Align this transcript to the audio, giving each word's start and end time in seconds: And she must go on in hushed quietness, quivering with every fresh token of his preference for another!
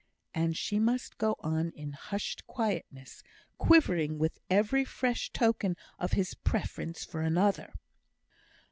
And 0.33 0.57
she 0.57 0.79
must 0.79 1.19
go 1.19 1.35
on 1.41 1.69
in 1.75 1.91
hushed 1.91 2.47
quietness, 2.47 3.21
quivering 3.59 4.17
with 4.17 4.39
every 4.49 4.83
fresh 4.83 5.29
token 5.31 5.75
of 5.99 6.13
his 6.13 6.33
preference 6.33 7.03
for 7.05 7.21
another! 7.21 7.71